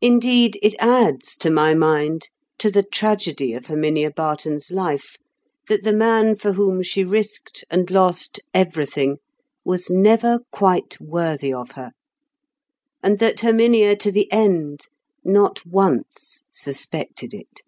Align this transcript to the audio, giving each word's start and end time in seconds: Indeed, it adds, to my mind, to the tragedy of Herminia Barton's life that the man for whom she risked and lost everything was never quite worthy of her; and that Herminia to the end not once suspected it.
Indeed, 0.00 0.60
it 0.62 0.76
adds, 0.78 1.36
to 1.38 1.50
my 1.50 1.74
mind, 1.74 2.28
to 2.58 2.70
the 2.70 2.84
tragedy 2.84 3.52
of 3.52 3.66
Herminia 3.66 4.12
Barton's 4.12 4.70
life 4.70 5.16
that 5.66 5.82
the 5.82 5.92
man 5.92 6.36
for 6.36 6.52
whom 6.52 6.84
she 6.84 7.02
risked 7.02 7.64
and 7.68 7.90
lost 7.90 8.38
everything 8.54 9.16
was 9.64 9.90
never 9.90 10.38
quite 10.52 11.00
worthy 11.00 11.52
of 11.52 11.72
her; 11.72 11.90
and 13.02 13.18
that 13.18 13.40
Herminia 13.40 13.96
to 13.96 14.12
the 14.12 14.30
end 14.30 14.82
not 15.24 15.66
once 15.66 16.44
suspected 16.52 17.34
it. 17.34 17.62